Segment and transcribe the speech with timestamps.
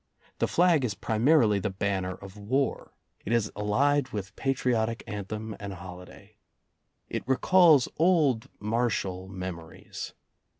[0.39, 2.91] The flag is primarily the banner of war;
[3.23, 6.37] it is allied with patriotic anthem and holiday.
[7.07, 10.15] It recalls old martial memories.